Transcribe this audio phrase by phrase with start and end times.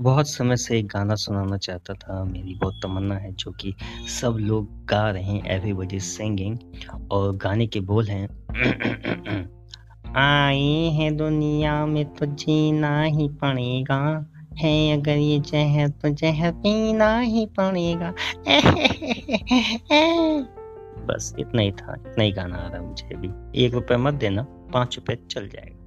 [0.00, 3.74] बहुत समय से एक गाना सुनाना चाहता था। मेरी बहुत तमन्ना है जो कि
[4.20, 6.58] सब लोग गा रहे हैं एवरीबडी सिंगिंग
[7.10, 8.48] और गाने के बोल हैं।
[10.16, 17.18] आए हैं दुनिया में तो जीना ही पड़ेगा। है अगर ये जहर तो जहर पीना
[17.18, 18.14] ही पड़ेगा।
[21.06, 24.14] बस इतना ही था, इतना ही गाना आ रहा है मुझे भी एक रुपये मत
[24.14, 25.85] देना, पाँच रुपये चल जाएगा।